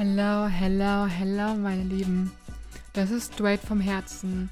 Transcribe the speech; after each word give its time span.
Hello, 0.00 0.46
hello, 0.46 1.06
hello, 1.06 1.56
meine 1.56 1.82
Lieben. 1.82 2.30
Das 2.92 3.10
ist 3.10 3.34
straight 3.34 3.58
vom 3.58 3.80
Herzen. 3.80 4.48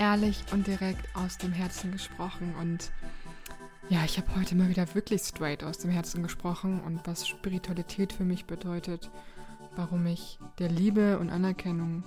Ehrlich 0.00 0.42
und 0.50 0.66
direkt 0.66 1.14
aus 1.14 1.38
dem 1.38 1.52
Herzen 1.52 1.92
gesprochen. 1.92 2.56
Und 2.60 2.90
ja, 3.88 4.02
ich 4.04 4.18
habe 4.18 4.34
heute 4.34 4.56
mal 4.56 4.68
wieder 4.68 4.92
wirklich 4.96 5.22
straight 5.22 5.62
aus 5.62 5.78
dem 5.78 5.92
Herzen 5.92 6.24
gesprochen 6.24 6.80
und 6.80 7.06
was 7.06 7.28
Spiritualität 7.28 8.12
für 8.12 8.24
mich 8.24 8.46
bedeutet. 8.46 9.12
Warum 9.76 10.06
ich 10.06 10.40
der 10.58 10.70
Liebe 10.70 11.20
und 11.20 11.30
Anerkennung 11.30 12.02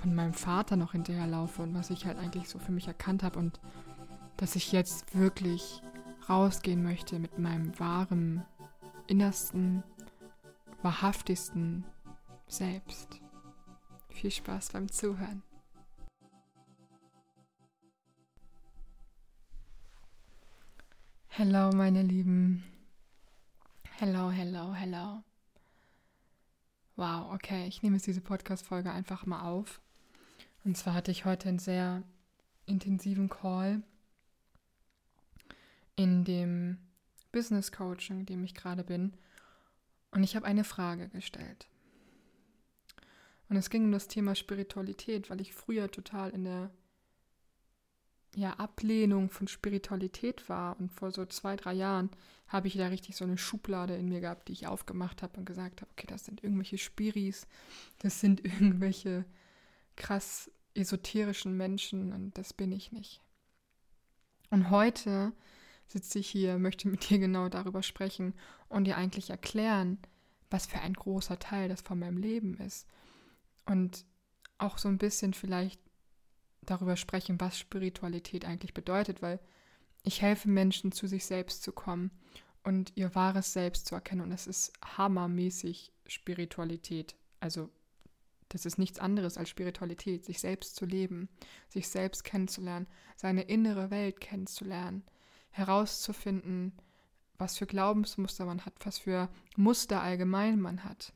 von 0.00 0.16
meinem 0.16 0.34
Vater 0.34 0.74
noch 0.74 0.90
hinterherlaufe 0.90 1.62
und 1.62 1.76
was 1.76 1.90
ich 1.90 2.06
halt 2.06 2.18
eigentlich 2.18 2.48
so 2.48 2.58
für 2.58 2.72
mich 2.72 2.88
erkannt 2.88 3.22
habe 3.22 3.38
und 3.38 3.60
dass 4.36 4.56
ich 4.56 4.72
jetzt 4.72 5.16
wirklich 5.16 5.80
rausgehen 6.28 6.82
möchte 6.82 7.20
mit 7.20 7.38
meinem 7.38 7.78
wahren, 7.78 8.42
innersten 9.06 9.84
wahrhaftigsten 10.82 11.84
Selbst. 12.48 13.20
Viel 14.10 14.30
Spaß 14.30 14.70
beim 14.70 14.90
Zuhören. 14.90 15.42
Hello, 21.28 21.70
meine 21.70 22.02
Lieben. 22.02 22.64
Hello, 23.98 24.30
hello, 24.30 24.74
hello. 24.74 25.22
Wow, 26.96 27.32
okay, 27.32 27.66
ich 27.68 27.82
nehme 27.82 27.96
jetzt 27.96 28.06
diese 28.06 28.20
Podcast-Folge 28.20 28.90
einfach 28.90 29.24
mal 29.24 29.42
auf. 29.42 29.80
Und 30.64 30.76
zwar 30.76 30.94
hatte 30.94 31.10
ich 31.10 31.24
heute 31.24 31.48
einen 31.48 31.58
sehr 31.58 32.02
intensiven 32.66 33.28
Call 33.28 33.82
in 35.96 36.24
dem 36.24 36.78
Business 37.30 37.72
Coaching, 37.72 38.20
in 38.20 38.26
dem 38.26 38.44
ich 38.44 38.54
gerade 38.54 38.84
bin. 38.84 39.14
Und 40.12 40.22
ich 40.22 40.36
habe 40.36 40.46
eine 40.46 40.64
Frage 40.64 41.08
gestellt. 41.08 41.68
Und 43.48 43.56
es 43.56 43.70
ging 43.70 43.84
um 43.84 43.92
das 43.92 44.08
Thema 44.08 44.34
Spiritualität, 44.34 45.28
weil 45.28 45.40
ich 45.40 45.54
früher 45.54 45.90
total 45.90 46.30
in 46.30 46.44
der 46.44 46.70
ja, 48.34 48.54
Ablehnung 48.54 49.30
von 49.30 49.48
Spiritualität 49.48 50.48
war. 50.48 50.78
Und 50.78 50.90
vor 50.90 51.10
so 51.10 51.26
zwei, 51.26 51.56
drei 51.56 51.74
Jahren 51.74 52.10
habe 52.46 52.68
ich 52.68 52.76
da 52.76 52.86
richtig 52.86 53.16
so 53.16 53.24
eine 53.24 53.38
Schublade 53.38 53.94
in 53.96 54.08
mir 54.08 54.20
gehabt, 54.20 54.48
die 54.48 54.52
ich 54.52 54.66
aufgemacht 54.66 55.22
habe 55.22 55.38
und 55.38 55.44
gesagt 55.44 55.80
habe, 55.80 55.90
okay, 55.92 56.06
das 56.06 56.24
sind 56.24 56.42
irgendwelche 56.42 56.78
Spiris, 56.78 57.46
das 57.98 58.20
sind 58.20 58.44
irgendwelche 58.44 59.24
krass 59.96 60.50
esoterischen 60.74 61.56
Menschen 61.56 62.12
und 62.12 62.36
das 62.38 62.52
bin 62.52 62.72
ich 62.72 62.92
nicht. 62.92 63.20
Und 64.50 64.70
heute 64.70 65.32
sitze 65.86 66.18
ich 66.18 66.28
hier, 66.28 66.58
möchte 66.58 66.88
mit 66.88 67.10
dir 67.10 67.18
genau 67.18 67.48
darüber 67.48 67.82
sprechen 67.82 68.34
und 68.68 68.84
dir 68.84 68.96
eigentlich 68.96 69.30
erklären, 69.30 69.98
was 70.52 70.66
für 70.66 70.80
ein 70.80 70.94
großer 70.94 71.38
Teil 71.38 71.68
das 71.68 71.80
von 71.80 71.98
meinem 71.98 72.18
Leben 72.18 72.56
ist. 72.58 72.86
Und 73.66 74.04
auch 74.58 74.78
so 74.78 74.88
ein 74.88 74.98
bisschen 74.98 75.34
vielleicht 75.34 75.80
darüber 76.62 76.96
sprechen, 76.96 77.40
was 77.40 77.58
Spiritualität 77.58 78.44
eigentlich 78.44 78.74
bedeutet, 78.74 79.22
weil 79.22 79.40
ich 80.04 80.22
helfe 80.22 80.48
Menschen, 80.48 80.92
zu 80.92 81.06
sich 81.06 81.24
selbst 81.24 81.62
zu 81.62 81.72
kommen 81.72 82.10
und 82.64 82.92
ihr 82.96 83.14
wahres 83.14 83.52
Selbst 83.52 83.86
zu 83.86 83.94
erkennen. 83.94 84.22
Und 84.22 84.32
es 84.32 84.46
ist 84.46 84.72
hammermäßig 84.96 85.92
Spiritualität. 86.06 87.16
Also 87.40 87.70
das 88.48 88.66
ist 88.66 88.78
nichts 88.78 88.98
anderes 88.98 89.38
als 89.38 89.48
Spiritualität, 89.48 90.24
sich 90.24 90.38
selbst 90.38 90.76
zu 90.76 90.84
leben, 90.84 91.28
sich 91.68 91.88
selbst 91.88 92.22
kennenzulernen, 92.24 92.86
seine 93.16 93.42
innere 93.42 93.90
Welt 93.90 94.20
kennenzulernen, 94.20 95.04
herauszufinden, 95.50 96.72
was 97.42 97.58
für 97.58 97.66
Glaubensmuster 97.66 98.44
man 98.44 98.64
hat, 98.64 98.74
was 98.84 98.98
für 98.98 99.28
Muster 99.56 100.00
allgemein 100.00 100.60
man 100.60 100.84
hat. 100.84 101.12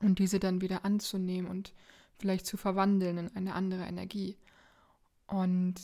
Und 0.00 0.18
diese 0.18 0.38
dann 0.38 0.60
wieder 0.60 0.84
anzunehmen 0.84 1.50
und 1.50 1.72
vielleicht 2.18 2.46
zu 2.46 2.58
verwandeln 2.58 3.16
in 3.16 3.34
eine 3.34 3.54
andere 3.54 3.84
Energie. 3.84 4.36
Und 5.26 5.74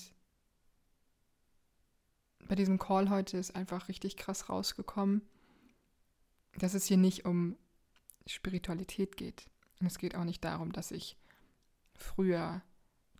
bei 2.47 2.55
diesem 2.55 2.79
Call 2.79 3.09
heute 3.09 3.39
ist 3.39 3.57
einfach 3.57 3.89
richtig 3.89 4.17
krass 4.17 4.51
rausgekommen, 4.51 5.23
dass 6.59 6.75
es 6.75 6.85
hier 6.85 6.99
nicht 6.99 7.25
um 7.25 7.57
Spiritualität 8.27 9.17
geht. 9.17 9.47
Und 9.81 9.87
es 9.87 9.99
geht 9.99 10.15
auch 10.15 10.25
nicht 10.25 10.45
darum, 10.45 10.73
dass 10.73 10.91
ich 10.91 11.17
früher 11.95 12.63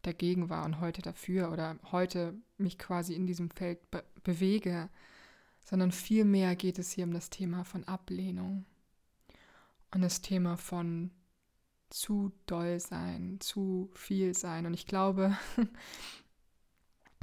dagegen 0.03 0.51
war 0.51 0.65
und 0.67 0.81
heute 0.81 1.01
dafür 1.01 1.51
oder 1.51 1.79
heute 1.91 2.35
mich 2.59 2.79
quasi 2.79 3.15
in 3.15 3.27
diesem 3.27 3.51
Feld 3.51 3.91
be 3.91 4.05
bewege, 4.25 4.89
sondern 5.65 5.93
vielmehr 5.93 6.57
geht 6.57 6.79
es 6.79 6.91
hier 6.91 7.05
um 7.05 7.13
das 7.13 7.31
Thema 7.31 7.65
von 7.65 7.85
Ablehnung 7.85 8.65
und 9.93 10.03
das 10.03 10.21
Thema 10.21 10.57
von 10.57 11.11
zu 11.91 12.33
doll 12.47 12.81
sein, 12.81 13.39
zu 13.41 13.91
viel 13.95 14.35
sein. 14.35 14.67
Und 14.67 14.75
ich 14.75 14.87
glaube, 14.87 15.37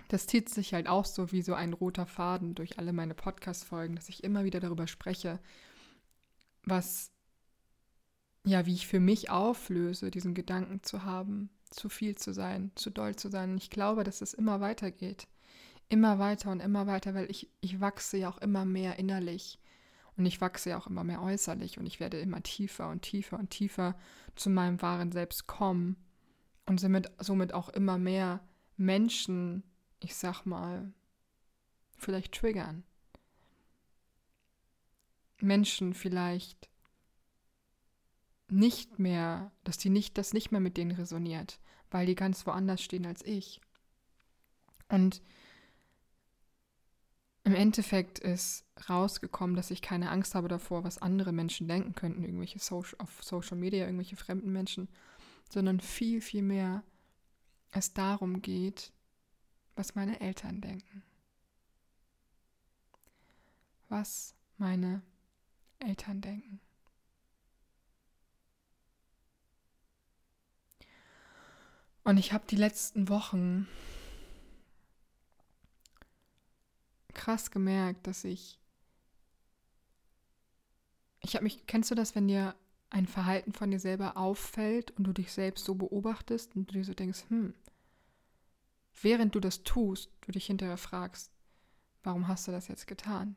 das 0.10 0.28
zieht 0.28 0.50
sich 0.50 0.74
halt 0.74 0.88
auch 0.88 1.06
so 1.06 1.32
wie 1.32 1.42
so 1.42 1.54
ein 1.54 1.74
roter 1.74 2.06
Faden 2.06 2.56
durch 2.56 2.78
alle 2.78 2.94
meine 2.94 3.16
Podcast-Folgen, 3.16 3.96
dass 3.96 4.10
ich 4.10 4.24
immer 4.24 4.44
wieder 4.44 4.60
darüber 4.60 4.88
spreche, 4.88 5.40
was, 6.64 7.12
ja, 8.46 8.66
wie 8.66 8.74
ich 8.74 8.88
für 8.88 9.00
mich 9.00 9.30
auflöse, 9.30 10.12
diesen 10.12 10.34
Gedanken 10.34 10.84
zu 10.84 11.04
haben, 11.04 11.50
zu 11.72 11.90
viel 11.90 12.16
zu 12.16 12.34
sein, 12.34 12.72
zu 12.76 12.90
doll 12.90 13.16
zu 13.16 13.30
sein. 13.30 13.52
Und 13.52 13.58
ich 13.58 13.70
glaube, 13.70 14.04
dass 14.04 14.22
es 14.22 14.34
immer 14.34 14.62
weitergeht. 14.62 15.28
Immer 15.90 16.20
weiter 16.20 16.52
und 16.52 16.60
immer 16.60 16.88
weiter, 16.88 17.14
weil 17.16 17.30
ich, 17.30 17.50
ich 17.62 17.82
wachse 17.82 18.18
ja 18.18 18.30
auch 18.30 18.38
immer 18.38 18.64
mehr 18.64 19.00
innerlich. 19.00 19.60
Und 20.16 20.26
ich 20.26 20.42
wachse 20.42 20.72
ja 20.72 20.78
auch 20.78 20.88
immer 20.88 21.04
mehr 21.04 21.22
äußerlich 21.22 21.80
und 21.80 21.86
ich 21.86 22.00
werde 22.00 22.20
immer 22.20 22.44
tiefer 22.44 22.90
und 22.90 23.02
tiefer 23.02 23.40
und 23.40 23.50
tiefer 23.50 23.98
zu 24.36 24.50
meinem 24.50 24.82
wahren 24.82 25.12
Selbst 25.12 25.48
kommen. 25.48 25.96
Und 26.66 26.80
somit, 26.80 27.10
somit 27.20 27.54
auch 27.54 27.70
immer 27.70 27.98
mehr 27.98 28.42
Menschen, 28.76 29.64
ich 30.00 30.16
sag 30.16 30.46
mal, 30.46 30.94
vielleicht 31.98 32.34
triggern. 32.34 32.84
Menschen 35.40 35.94
vielleicht 35.94 36.70
nicht 38.50 39.00
mehr, 39.00 39.52
dass 39.64 39.78
die 39.78 39.90
nicht, 39.90 40.18
das 40.18 40.34
nicht 40.34 40.52
mehr 40.52 40.62
mit 40.62 40.78
denen 40.78 40.92
resoniert, 40.92 41.60
weil 41.92 42.06
die 42.06 42.16
ganz 42.16 42.46
woanders 42.46 42.82
stehen 42.82 43.06
als 43.06 43.24
ich. 43.24 43.62
Und 44.90 45.22
im 47.44 47.56
Endeffekt 47.56 48.20
ist 48.20 48.66
rausgekommen, 48.90 49.56
dass 49.56 49.72
ich 49.72 49.82
keine 49.82 50.12
Angst 50.12 50.36
habe 50.36 50.48
davor, 50.48 50.84
was 50.84 50.98
andere 50.98 51.32
Menschen 51.32 51.68
denken 51.68 51.96
könnten, 51.96 52.24
irgendwelche 52.24 52.60
Social, 52.60 53.00
auf 53.00 53.24
Social 53.24 53.58
Media, 53.58 53.86
irgendwelche 53.86 54.16
fremden 54.16 54.52
Menschen, 54.52 54.88
sondern 55.50 55.80
viel, 55.80 56.22
viel 56.22 56.44
mehr 56.44 56.84
es 57.72 57.94
darum 57.94 58.42
geht, 58.42 58.92
was 59.76 59.96
meine 59.96 60.20
Eltern 60.20 60.62
denken. 60.62 61.04
Was 63.88 64.36
meine 64.58 65.02
Eltern 65.80 66.22
denken. 66.22 66.60
Und 72.04 72.18
ich 72.18 72.34
habe 72.34 72.44
die 72.50 72.56
letzten 72.56 73.08
Wochen 73.08 73.68
krass 77.14 77.52
gemerkt, 77.52 78.08
dass 78.08 78.24
ich. 78.24 78.59
Ich 81.22 81.36
habe 81.36 81.44
mich. 81.44 81.66
Kennst 81.68 81.92
du 81.92 81.96
das, 81.96 82.16
wenn 82.16 82.28
dir 82.28 82.56
ein 82.90 83.06
Verhalten 83.06 83.53
von 83.53 83.70
dir 83.70 83.80
selber 83.80 84.18
auffällt 84.18 84.92
und 84.92 85.03
du 85.03 85.14
dich 85.14 85.31
selbst 85.31 85.66
so 85.66 85.75
beobachtest 85.75 86.56
und 86.56 86.69
du 86.69 86.74
dir 86.74 86.84
so 86.84 86.94
denkst, 86.94 87.25
hm, 87.30 87.53
während 89.02 89.36
du 89.36 89.40
das 89.40 89.64
tust, 89.64 90.09
du 90.22 90.31
dich 90.31 90.48
hinterher 90.48 90.78
fragst, 90.78 91.31
warum 92.03 92.28
hast 92.28 92.48
du 92.48 92.52
das 92.52 92.68
jetzt 92.68 92.88
getan? 92.88 93.36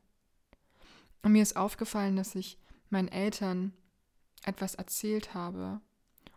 Und 1.22 1.32
mir 1.32 1.42
ist 1.42 1.56
aufgefallen, 1.56 2.16
dass 2.16 2.34
ich 2.34 2.58
meinen 2.88 3.08
Eltern 3.08 3.74
etwas 4.44 4.74
erzählt 4.74 5.34
habe 5.34 5.80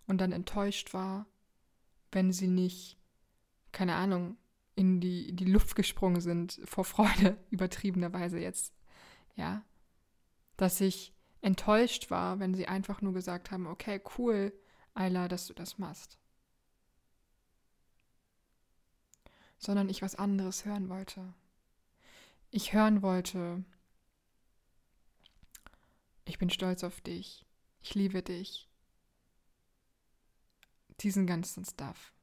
und 0.08 0.20
dann 0.20 0.32
enttäuscht 0.32 0.94
war 0.94 1.26
wenn 2.16 2.32
sie 2.32 2.48
nicht, 2.48 2.98
keine 3.74 3.96
Ahnung, 3.96 4.38
in 4.76 5.00
die, 5.00 5.30
in 5.30 5.38
die 5.38 5.46
Luft 5.46 5.76
gesprungen 5.76 6.22
sind 6.22 6.60
vor 6.66 6.86
Freude, 6.86 7.38
übertriebenerweise 7.50 8.40
jetzt, 8.40 8.74
ja, 9.36 9.64
dass 10.58 10.82
ich 10.82 11.14
enttäuscht 11.42 12.12
war, 12.12 12.40
wenn 12.40 12.54
sie 12.54 12.68
einfach 12.68 13.02
nur 13.02 13.14
gesagt 13.14 13.52
haben, 13.52 13.68
okay, 13.68 14.02
cool, 14.18 14.54
Ayla, 14.94 15.28
dass 15.28 15.48
du 15.48 15.54
das 15.54 15.78
machst. 15.78 16.18
Sondern 19.58 19.90
ich 19.90 20.02
was 20.02 20.16
anderes 20.16 20.66
hören 20.66 20.90
wollte. 20.90 21.34
Ich 22.52 22.74
hören 22.74 23.02
wollte, 23.02 23.64
ich 26.26 26.38
bin 26.38 26.50
stolz 26.50 26.84
auf 26.84 27.02
dich, 27.02 27.46
ich 27.82 27.96
liebe 27.96 28.22
dich, 28.22 28.70
diesen 31.02 31.28
ganzen 31.28 31.66
Stuff, 31.66 32.14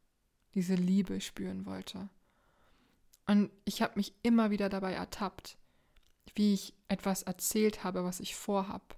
diese 0.55 0.75
Liebe 0.75 1.21
spüren 1.21 1.67
wollte. 1.67 2.09
Und 3.33 3.51
ich 3.65 3.81
habe 3.81 3.95
mich 3.97 4.13
immer 4.23 4.51
wieder 4.51 4.69
dabei 4.69 4.93
ertappt, 4.93 5.57
wie 6.35 6.53
ich 6.53 6.75
etwas 6.89 7.23
erzählt 7.23 7.83
habe, 7.83 8.05
was 8.05 8.21
ich 8.21 8.37
vorhab. 8.37 8.95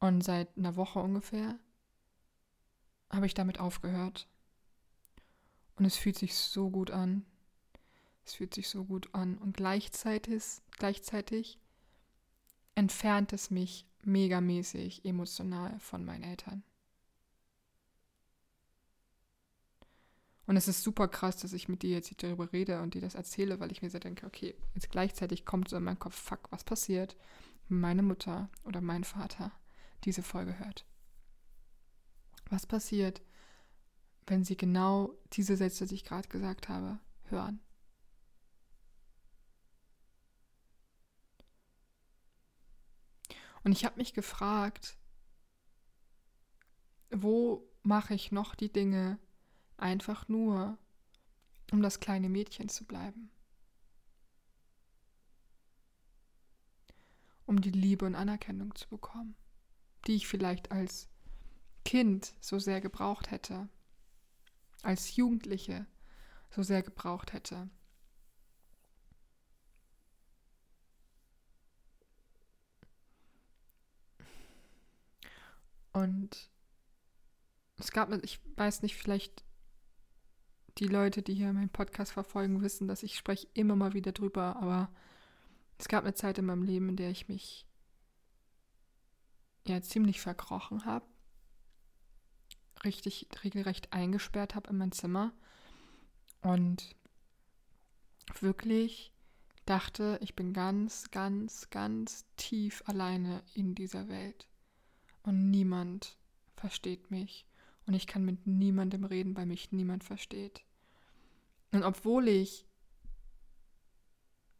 Und 0.00 0.24
seit 0.24 0.58
einer 0.58 0.74
Woche 0.74 0.98
ungefähr 0.98 1.56
habe 3.08 3.26
ich 3.26 3.34
damit 3.34 3.60
aufgehört. 3.60 4.26
Und 5.76 5.84
es 5.84 5.96
fühlt 5.96 6.18
sich 6.18 6.34
so 6.34 6.68
gut 6.68 6.90
an. 6.90 7.24
Es 8.24 8.34
fühlt 8.34 8.52
sich 8.52 8.68
so 8.68 8.84
gut 8.84 9.14
an. 9.14 9.38
Und 9.38 9.56
gleichzeitig, 9.56 10.42
gleichzeitig 10.72 11.60
entfernt 12.74 13.32
es 13.32 13.52
mich 13.52 13.86
megamäßig 14.02 15.04
emotional 15.04 15.78
von 15.78 16.04
meinen 16.04 16.24
Eltern. 16.24 16.64
Und 20.46 20.56
es 20.56 20.68
ist 20.68 20.82
super 20.82 21.08
krass, 21.08 21.38
dass 21.38 21.52
ich 21.52 21.68
mit 21.68 21.82
dir 21.82 21.90
jetzt 21.90 22.22
darüber 22.22 22.52
rede 22.52 22.80
und 22.80 22.94
dir 22.94 23.00
das 23.00 23.16
erzähle, 23.16 23.58
weil 23.58 23.72
ich 23.72 23.82
mir 23.82 23.90
so 23.90 23.98
denke, 23.98 24.26
okay, 24.26 24.54
jetzt 24.74 24.90
gleichzeitig 24.90 25.44
kommt 25.44 25.68
so 25.68 25.76
in 25.76 25.82
meinen 25.82 25.98
Kopf, 25.98 26.14
fuck, 26.14 26.52
was 26.52 26.62
passiert, 26.62 27.16
wenn 27.68 27.80
meine 27.80 28.02
Mutter 28.02 28.48
oder 28.62 28.80
mein 28.80 29.02
Vater 29.02 29.50
diese 30.04 30.22
Folge 30.22 30.58
hört? 30.58 30.86
Was 32.48 32.64
passiert, 32.64 33.22
wenn 34.28 34.44
sie 34.44 34.56
genau 34.56 35.14
diese 35.32 35.56
Sätze, 35.56 35.86
die 35.86 35.96
ich 35.96 36.04
gerade 36.04 36.28
gesagt 36.28 36.68
habe, 36.68 37.00
hören? 37.24 37.60
Und 43.64 43.72
ich 43.72 43.84
habe 43.84 43.96
mich 43.96 44.14
gefragt, 44.14 44.96
wo 47.10 47.68
mache 47.82 48.14
ich 48.14 48.30
noch 48.30 48.54
die 48.54 48.72
Dinge 48.72 49.18
einfach 49.78 50.28
nur, 50.28 50.78
um 51.72 51.82
das 51.82 52.00
kleine 52.00 52.28
Mädchen 52.28 52.68
zu 52.68 52.84
bleiben? 52.84 53.30
Um 57.46 57.60
die 57.60 57.70
Liebe 57.70 58.04
und 58.04 58.14
Anerkennung 58.14 58.74
zu 58.74 58.88
bekommen, 58.88 59.36
die 60.06 60.14
ich 60.14 60.26
vielleicht 60.26 60.72
als 60.72 61.08
Kind 61.84 62.34
so 62.40 62.58
sehr 62.58 62.80
gebraucht 62.80 63.30
hätte, 63.30 63.68
als 64.82 65.14
Jugendliche 65.16 65.86
so 66.50 66.62
sehr 66.62 66.82
gebraucht 66.82 67.32
hätte. 67.32 67.70
Und 75.92 76.50
es 77.78 77.90
gab, 77.90 78.12
ich 78.22 78.38
weiß 78.56 78.82
nicht, 78.82 78.96
vielleicht 78.96 79.45
die 80.78 80.88
Leute, 80.88 81.22
die 81.22 81.34
hier 81.34 81.52
meinen 81.52 81.70
Podcast 81.70 82.12
verfolgen, 82.12 82.62
wissen, 82.62 82.88
dass 82.88 83.02
ich 83.02 83.16
spreche 83.16 83.48
immer 83.54 83.76
mal 83.76 83.94
wieder 83.94 84.12
drüber, 84.12 84.56
aber 84.56 84.90
es 85.78 85.88
gab 85.88 86.04
eine 86.04 86.14
Zeit 86.14 86.38
in 86.38 86.46
meinem 86.46 86.62
Leben, 86.62 86.88
in 86.90 86.96
der 86.96 87.10
ich 87.10 87.28
mich 87.28 87.66
ja 89.66 89.80
ziemlich 89.82 90.20
verkrochen 90.20 90.84
habe, 90.84 91.06
richtig 92.84 93.28
regelrecht 93.42 93.92
eingesperrt 93.92 94.54
habe 94.54 94.70
in 94.70 94.78
mein 94.78 94.92
Zimmer 94.92 95.32
und 96.42 96.94
wirklich 98.40 99.12
dachte, 99.64 100.18
ich 100.22 100.36
bin 100.36 100.52
ganz, 100.52 101.10
ganz, 101.10 101.70
ganz 101.70 102.24
tief 102.36 102.82
alleine 102.86 103.42
in 103.54 103.74
dieser 103.74 104.08
Welt 104.08 104.46
und 105.22 105.50
niemand 105.50 106.16
versteht 106.54 107.10
mich 107.10 107.46
und 107.86 107.94
ich 107.94 108.06
kann 108.06 108.24
mit 108.24 108.46
niemandem 108.46 109.04
reden, 109.04 109.36
weil 109.36 109.46
mich 109.46 109.72
niemand 109.72 110.04
versteht. 110.04 110.65
Und 111.72 111.82
obwohl 111.82 112.28
ich 112.28 112.66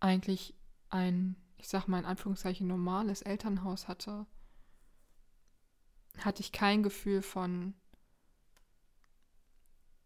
eigentlich 0.00 0.54
ein, 0.88 1.36
ich 1.56 1.68
sag 1.68 1.88
mal 1.88 1.98
in 1.98 2.04
Anführungszeichen, 2.04 2.66
normales 2.66 3.22
Elternhaus 3.22 3.88
hatte, 3.88 4.26
hatte 6.18 6.40
ich 6.40 6.52
kein 6.52 6.82
Gefühl 6.82 7.22
von, 7.22 7.74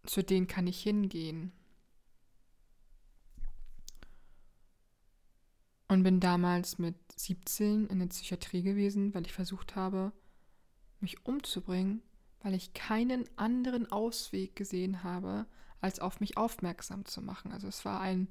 zu 0.05 0.23
denen 0.23 0.47
kann 0.47 0.67
ich 0.67 0.83
hingehen. 0.83 1.53
Und 5.89 6.05
bin 6.05 6.21
damals 6.21 6.79
mit 6.79 6.95
17 7.17 7.89
in 7.89 7.99
der 7.99 8.07
Psychiatrie 8.07 8.63
gewesen, 8.63 9.13
weil 9.13 9.27
ich 9.27 9.33
versucht 9.33 9.75
habe, 9.75 10.13
mich 11.01 11.27
umzubringen, 11.27 12.03
weil 12.43 12.55
ich 12.55 12.75
keinen 12.75 13.29
anderen 13.37 13.91
Ausweg 13.91 14.55
gesehen 14.55 15.03
habe, 15.03 15.47
als 15.81 15.99
auf 16.01 16.21
mich 16.21 16.37
aufmerksam 16.37 17.05
zu 17.05 17.23
machen. 17.23 17.53
Also 17.53 17.69
es 17.69 17.85
war 17.85 18.01
ein 18.01 18.29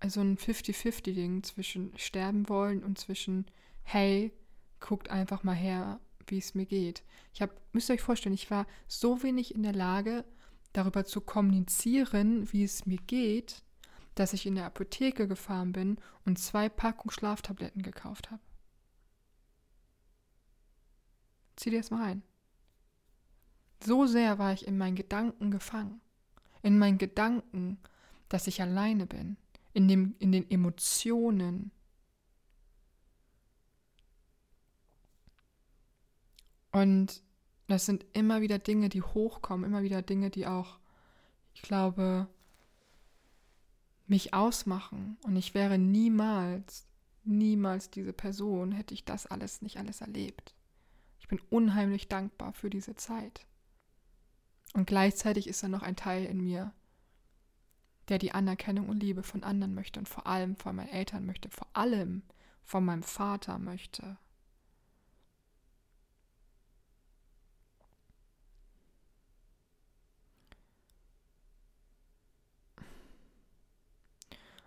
also 0.00 0.22
ein 0.22 0.38
50-50-Ding 0.38 1.42
zwischen 1.42 1.96
sterben 1.96 2.48
wollen 2.48 2.82
und 2.82 2.98
zwischen, 2.98 3.46
hey, 3.82 4.32
guckt 4.80 5.10
einfach 5.10 5.44
mal 5.44 5.54
her, 5.54 6.00
wie 6.26 6.38
es 6.38 6.54
mir 6.54 6.64
geht. 6.64 7.04
Ich 7.34 7.42
habe, 7.42 7.52
müsst 7.72 7.90
ihr 7.90 7.94
euch 7.94 8.00
vorstellen, 8.00 8.34
ich 8.34 8.50
war 8.50 8.66
so 8.88 9.22
wenig 9.22 9.54
in 9.54 9.62
der 9.62 9.74
Lage, 9.74 10.24
darüber 10.72 11.04
zu 11.04 11.20
kommunizieren, 11.20 12.50
wie 12.52 12.64
es 12.64 12.86
mir 12.86 12.98
geht, 13.06 13.62
dass 14.14 14.32
ich 14.32 14.46
in 14.46 14.54
der 14.54 14.66
Apotheke 14.66 15.28
gefahren 15.28 15.72
bin 15.72 15.98
und 16.24 16.38
zwei 16.38 16.68
Packungen 16.68 17.12
Schlaftabletten 17.12 17.82
gekauft 17.82 18.30
habe. 18.30 18.42
Zieh 21.56 21.70
dir 21.70 21.80
das 21.80 21.90
mal 21.90 22.02
rein. 22.02 22.22
So 23.84 24.06
sehr 24.06 24.38
war 24.38 24.52
ich 24.52 24.66
in 24.66 24.78
meinen 24.78 24.96
Gedanken 24.96 25.50
gefangen. 25.50 26.00
In 26.62 26.78
meinen 26.78 26.98
Gedanken, 26.98 27.78
dass 28.28 28.46
ich 28.46 28.60
alleine 28.60 29.06
bin. 29.06 29.36
In, 29.72 29.88
dem, 29.88 30.14
in 30.18 30.32
den 30.32 30.50
Emotionen. 30.50 31.70
Und 36.72 37.22
das 37.66 37.86
sind 37.86 38.04
immer 38.12 38.40
wieder 38.40 38.58
Dinge, 38.58 38.88
die 38.88 39.02
hochkommen, 39.02 39.64
immer 39.64 39.82
wieder 39.82 40.02
Dinge, 40.02 40.30
die 40.30 40.46
auch, 40.46 40.78
ich 41.54 41.62
glaube, 41.62 42.28
mich 44.06 44.34
ausmachen. 44.34 45.16
Und 45.24 45.36
ich 45.36 45.54
wäre 45.54 45.78
niemals, 45.78 46.86
niemals 47.24 47.90
diese 47.90 48.12
Person, 48.12 48.72
hätte 48.72 48.92
ich 48.94 49.04
das 49.04 49.26
alles 49.26 49.62
nicht 49.62 49.78
alles 49.78 50.00
erlebt. 50.00 50.54
Ich 51.20 51.28
bin 51.28 51.40
unheimlich 51.48 52.08
dankbar 52.08 52.52
für 52.52 52.70
diese 52.70 52.96
Zeit. 52.96 53.46
Und 54.74 54.86
gleichzeitig 54.86 55.48
ist 55.48 55.62
da 55.62 55.68
noch 55.68 55.82
ein 55.82 55.96
Teil 55.96 56.24
in 56.24 56.40
mir, 56.40 56.72
der 58.08 58.18
die 58.18 58.32
Anerkennung 58.32 58.88
und 58.88 59.02
Liebe 59.02 59.22
von 59.22 59.42
anderen 59.42 59.74
möchte 59.74 59.98
und 59.98 60.08
vor 60.08 60.26
allem 60.26 60.56
von 60.56 60.76
meinen 60.76 60.88
Eltern 60.88 61.26
möchte, 61.26 61.50
vor 61.50 61.68
allem 61.72 62.22
von 62.62 62.84
meinem 62.84 63.02
Vater 63.02 63.58
möchte. 63.58 64.16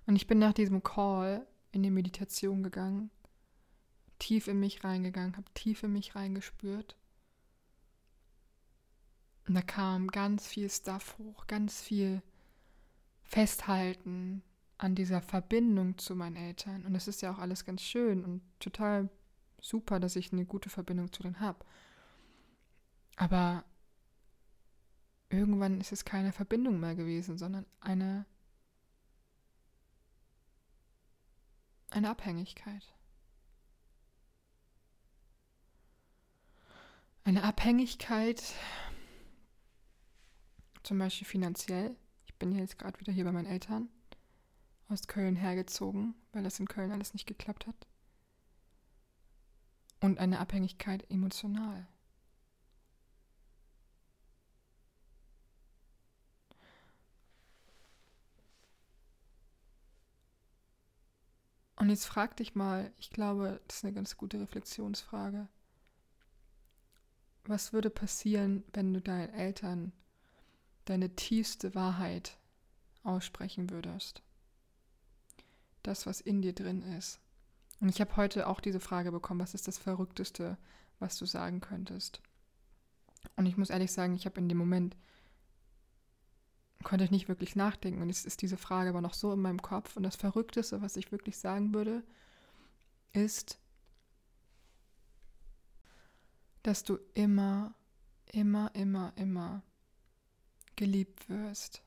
Und 0.05 0.17
ich 0.17 0.27
bin 0.27 0.37
nach 0.37 0.53
diesem 0.53 0.83
Call 0.83 1.47
in 1.71 1.81
die 1.81 1.89
Meditation 1.89 2.61
gegangen, 2.61 3.09
tief 4.19 4.49
in 4.49 4.59
mich 4.59 4.83
reingegangen, 4.83 5.37
habe 5.37 5.51
tief 5.53 5.83
in 5.83 5.93
mich 5.93 6.13
reingespürt 6.13 6.97
und 9.47 9.55
da 9.55 9.61
kam 9.61 10.07
ganz 10.07 10.47
viel 10.47 10.69
Stuff 10.69 11.17
hoch, 11.17 11.47
ganz 11.47 11.81
viel 11.81 12.21
Festhalten 13.23 14.41
an 14.77 14.95
dieser 14.95 15.21
Verbindung 15.21 15.97
zu 15.97 16.15
meinen 16.15 16.35
Eltern. 16.35 16.85
Und 16.85 16.95
es 16.95 17.07
ist 17.07 17.21
ja 17.21 17.31
auch 17.33 17.39
alles 17.39 17.65
ganz 17.65 17.81
schön 17.81 18.23
und 18.23 18.41
total 18.59 19.09
super, 19.61 19.99
dass 19.99 20.15
ich 20.15 20.31
eine 20.31 20.45
gute 20.45 20.69
Verbindung 20.69 21.11
zu 21.11 21.23
denen 21.23 21.39
habe. 21.39 21.65
Aber 23.15 23.63
irgendwann 25.29 25.81
ist 25.81 25.91
es 25.91 26.05
keine 26.05 26.31
Verbindung 26.31 26.79
mehr 26.79 26.95
gewesen, 26.95 27.37
sondern 27.37 27.65
eine, 27.81 28.25
eine 31.89 32.09
Abhängigkeit. 32.09 32.93
Eine 37.25 37.43
Abhängigkeit, 37.43 38.43
zum 40.83 40.99
Beispiel 40.99 41.27
finanziell. 41.27 41.95
Ich 42.25 42.35
bin 42.35 42.55
jetzt 42.55 42.77
gerade 42.77 42.99
wieder 42.99 43.13
hier 43.13 43.23
bei 43.23 43.31
meinen 43.31 43.45
Eltern 43.45 43.89
aus 44.89 45.07
Köln 45.07 45.35
hergezogen, 45.35 46.13
weil 46.31 46.43
das 46.43 46.59
in 46.59 46.67
Köln 46.67 46.91
alles 46.91 47.13
nicht 47.13 47.25
geklappt 47.25 47.67
hat. 47.67 47.87
Und 50.01 50.19
eine 50.19 50.39
Abhängigkeit 50.39 51.09
emotional. 51.09 51.87
Und 61.77 61.89
jetzt 61.89 62.05
frag 62.05 62.37
dich 62.37 62.55
mal, 62.55 62.93
ich 62.97 63.09
glaube, 63.09 63.59
das 63.67 63.77
ist 63.77 63.83
eine 63.83 63.93
ganz 63.93 64.15
gute 64.15 64.39
Reflexionsfrage. 64.39 65.49
Was 67.45 67.73
würde 67.73 67.89
passieren, 67.89 68.63
wenn 68.71 68.93
du 68.93 69.01
deinen 69.01 69.33
Eltern 69.33 69.91
deine 70.85 71.15
tiefste 71.15 71.75
Wahrheit 71.75 72.37
aussprechen 73.03 73.69
würdest. 73.69 74.21
Das, 75.81 76.05
was 76.05 76.21
in 76.21 76.41
dir 76.41 76.53
drin 76.53 76.81
ist. 76.81 77.19
Und 77.79 77.89
ich 77.89 77.99
habe 77.99 78.15
heute 78.15 78.47
auch 78.47 78.61
diese 78.61 78.79
Frage 78.79 79.11
bekommen, 79.11 79.41
was 79.41 79.53
ist 79.53 79.67
das 79.67 79.77
Verrückteste, 79.77 80.57
was 80.99 81.17
du 81.17 81.25
sagen 81.25 81.59
könntest. 81.59 82.21
Und 83.35 83.45
ich 83.45 83.57
muss 83.57 83.69
ehrlich 83.69 83.91
sagen, 83.91 84.15
ich 84.15 84.25
habe 84.25 84.39
in 84.39 84.47
dem 84.47 84.57
Moment 84.57 84.95
konnte 86.83 87.05
ich 87.05 87.11
nicht 87.11 87.29
wirklich 87.29 87.55
nachdenken 87.55 88.01
und 88.01 88.09
es 88.09 88.25
ist 88.25 88.41
diese 88.41 88.57
Frage 88.57 88.89
aber 88.89 89.01
noch 89.01 89.13
so 89.13 89.31
in 89.31 89.39
meinem 89.39 89.61
Kopf 89.61 89.95
und 89.95 90.03
das 90.03 90.17
Verrückteste, 90.17 90.81
was 90.81 90.97
ich 90.97 91.11
wirklich 91.11 91.37
sagen 91.37 91.73
würde, 91.73 92.03
ist, 93.13 93.57
dass 96.61 96.83
du 96.83 96.99
immer, 97.13 97.73
immer, 98.25 98.73
immer, 98.75 99.13
immer 99.15 99.63
geliebt 100.75 101.29
wirst 101.29 101.83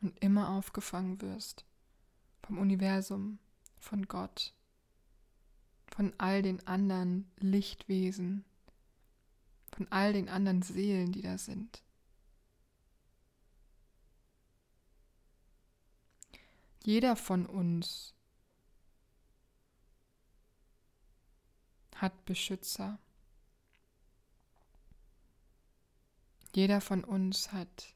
und 0.00 0.18
immer 0.22 0.50
aufgefangen 0.50 1.20
wirst 1.20 1.64
vom 2.42 2.58
Universum, 2.58 3.38
von 3.78 4.06
Gott, 4.06 4.54
von 5.88 6.12
all 6.18 6.42
den 6.42 6.64
anderen 6.66 7.30
Lichtwesen, 7.38 8.44
von 9.72 9.88
all 9.90 10.12
den 10.12 10.28
anderen 10.28 10.62
Seelen, 10.62 11.12
die 11.12 11.22
da 11.22 11.38
sind. 11.38 11.82
Jeder 16.84 17.16
von 17.16 17.46
uns 17.46 18.14
hat 21.96 22.24
Beschützer. 22.26 23.00
Jeder 26.56 26.80
von 26.80 27.04
uns 27.04 27.52
hat 27.52 27.94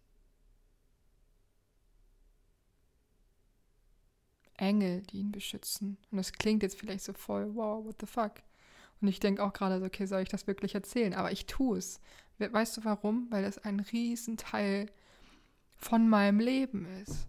Engel, 4.59 5.01
die 5.01 5.21
ihn 5.21 5.33
beschützen. 5.33 5.97
Und 6.11 6.19
das 6.19 6.35
klingt 6.35 6.63
jetzt 6.63 6.79
vielleicht 6.79 7.05
so 7.05 7.15
voll, 7.15 7.55
wow, 7.55 7.83
what 7.83 7.97
the 8.01 8.07
fuck. 8.07 8.35
Und 9.01 9.09
ich 9.09 9.19
denke 9.19 9.43
auch 9.43 9.55
gerade 9.55 9.79
so, 9.79 9.87
okay, 9.87 10.05
soll 10.05 10.21
ich 10.21 10.29
das 10.29 10.47
wirklich 10.47 10.75
erzählen? 10.75 11.15
Aber 11.15 11.33
ich 11.33 11.47
tue 11.47 11.79
es. 11.79 12.03
Weißt 12.37 12.77
du 12.77 12.85
warum? 12.85 13.29
Weil 13.31 13.45
das 13.45 13.57
ein 13.57 13.81
Riesenteil 13.81 14.93
von 15.79 16.07
meinem 16.07 16.39
Leben 16.39 16.85
ist. 17.01 17.29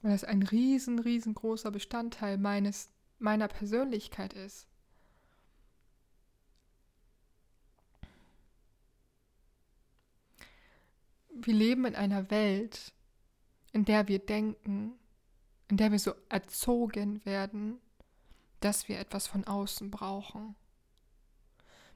Weil 0.00 0.12
das 0.12 0.24
ein 0.24 0.42
riesen, 0.42 0.98
riesengroßer 0.98 1.70
Bestandteil 1.70 2.38
meines, 2.38 2.88
meiner 3.18 3.48
Persönlichkeit 3.48 4.32
ist. 4.32 4.66
Wir 11.40 11.54
leben 11.54 11.84
in 11.84 11.94
einer 11.94 12.30
Welt, 12.30 12.92
in 13.72 13.84
der 13.84 14.08
wir 14.08 14.18
denken, 14.18 14.92
in 15.68 15.76
der 15.76 15.92
wir 15.92 15.98
so 15.98 16.12
erzogen 16.28 17.24
werden, 17.24 17.78
dass 18.60 18.88
wir 18.88 18.98
etwas 18.98 19.26
von 19.26 19.44
außen 19.44 19.90
brauchen. 19.90 20.56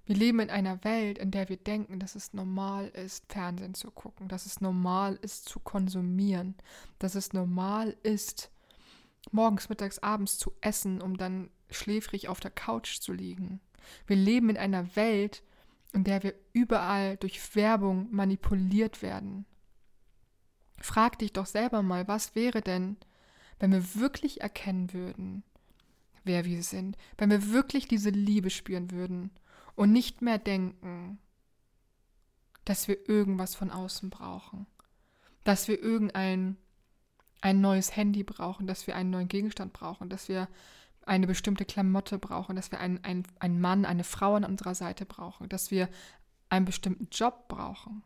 Wir 0.05 0.17
leben 0.17 0.41
in 0.41 0.51
einer 0.51 0.83
Welt, 0.85 1.19
in 1.19 1.31
der 1.31 1.49
wir 1.49 1.57
denken, 1.57 2.01
dass 2.01 2.17
es 2.17 2.33
normal 2.33 2.89
ist, 2.89 3.33
Fernsehen 3.33 3.75
zu 3.75 3.91
gucken, 3.91 4.29
dass 4.29 4.47
es 4.47 4.61
normal 4.61 5.19
ist, 5.23 5.49
zu 5.49 5.61
konsumieren, 5.61 6.57
dass 6.99 7.15
es 7.15 7.33
normal 7.33 7.97
ist, 8.03 8.51
morgens, 9.31 9.69
mittags, 9.69 10.01
abends 10.01 10.39
zu 10.39 10.53
essen, 10.61 11.01
um 11.01 11.17
dann 11.17 11.51
schläfrig 11.71 12.29
auf 12.29 12.41
der 12.41 12.51
Couch 12.51 12.99
zu 13.01 13.13
liegen. 13.13 13.61
Wir 14.07 14.17
leben 14.17 14.51
in 14.51 14.57
einer 14.57 14.97
Welt, 14.97 15.43
in 15.93 16.05
der 16.05 16.23
wir 16.23 16.35
überall 16.53 17.17
durch 17.19 17.55
Werbung 17.55 18.09
manipuliert 18.11 19.03
werden. 19.03 19.45
Frag 20.79 21.19
dich 21.19 21.33
doch 21.33 21.47
selber 21.47 21.83
mal, 21.83 22.09
was 22.09 22.35
wäre 22.35 22.61
denn, 22.61 22.97
wenn 23.59 23.73
wir 23.73 23.95
wirklich 23.95 24.41
erkennen 24.41 24.93
würden, 24.93 25.45
wer 26.25 26.45
wir 26.45 26.63
sind, 26.63 26.97
wenn 27.19 27.31
wir 27.31 27.53
wirklich 27.53 27.87
diese 27.87 28.11
Liebe 28.11 28.51
spüren 28.51 28.91
würden 28.91 29.31
und 29.75 29.93
nicht 29.93 30.23
mehr 30.23 30.39
denken, 30.39 31.19
dass 32.65 32.89
wir 32.89 33.09
irgendwas 33.09 33.55
von 33.55 33.71
außen 33.71 34.11
brauchen, 34.11 34.67
dass 35.45 35.69
wir 35.69 35.81
irgendein 35.83 36.57
ein 37.41 37.61
neues 37.61 37.97
Handy 37.97 38.23
brauchen, 38.23 38.67
dass 38.69 38.87
wir 38.87 38.95
einen 38.95 39.11
neuen 39.11 39.29
Gegenstand 39.29 39.73
brauchen, 39.73 40.09
dass 40.09 40.29
wir 40.29 40.49
eine 41.07 41.27
bestimmte 41.27 41.65
Klamotte 41.65 42.19
brauchen, 42.19 42.57
dass 42.57 42.71
wir 42.71 42.81
einen, 42.81 43.03
einen, 43.05 43.27
einen 43.41 43.61
Mann, 43.61 43.85
eine 43.85 44.05
Frau 44.05 44.35
an 44.35 44.45
unserer 44.45 44.75
Seite 44.75 45.05
brauchen, 45.05 45.49
dass 45.49 45.71
wir 45.71 45.89
einen 46.49 46.65
bestimmten 46.65 47.09
Job 47.11 47.49
brauchen. 47.49 48.03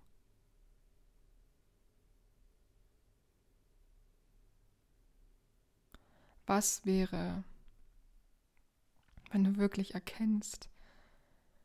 Was 6.47 6.87
wäre, 6.87 7.43
wenn 9.31 9.43
du 9.43 9.57
wirklich 9.57 9.95
erkennst, 9.95 10.69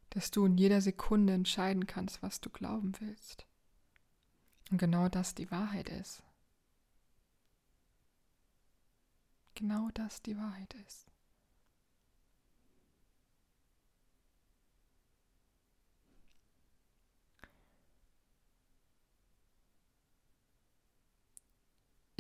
dass 0.10 0.32
du 0.32 0.46
in 0.46 0.58
jeder 0.58 0.82
Sekunde 0.82 1.34
entscheiden 1.34 1.86
kannst, 1.86 2.24
was 2.24 2.42
du 2.42 2.50
glauben 2.50 2.94
willst? 3.00 3.46
Und 4.72 4.80
genau 4.80 5.08
das 5.08 5.36
die 5.36 5.52
Wahrheit 5.52 5.90
ist. 5.90 6.24
Genau 9.54 9.90
das 9.94 10.22
die 10.22 10.38
Wahrheit 10.38 10.74
ist. 10.88 11.11